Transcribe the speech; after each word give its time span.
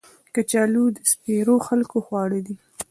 کچالو 0.35 0.85
د 0.95 0.99
سپېرو 1.11 1.55
خلکو 1.67 1.97
خواړه 2.05 2.39
دي 2.45 2.55